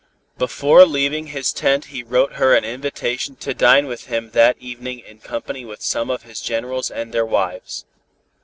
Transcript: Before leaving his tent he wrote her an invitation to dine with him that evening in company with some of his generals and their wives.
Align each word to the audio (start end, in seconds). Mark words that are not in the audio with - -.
Before 0.39 0.83
leaving 0.83 1.27
his 1.27 1.53
tent 1.53 1.85
he 1.93 2.01
wrote 2.01 2.33
her 2.37 2.55
an 2.55 2.63
invitation 2.65 3.35
to 3.35 3.53
dine 3.53 3.85
with 3.85 4.05
him 4.07 4.31
that 4.31 4.57
evening 4.57 4.97
in 4.97 5.19
company 5.19 5.63
with 5.63 5.83
some 5.83 6.09
of 6.09 6.23
his 6.23 6.41
generals 6.41 6.89
and 6.89 7.13
their 7.13 7.23
wives. 7.23 7.85